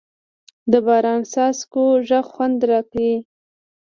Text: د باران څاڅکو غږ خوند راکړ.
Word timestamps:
د 0.71 0.73
باران 0.85 1.21
څاڅکو 1.31 1.83
غږ 2.07 2.25
خوند 2.31 2.59
راکړ. 2.69 3.09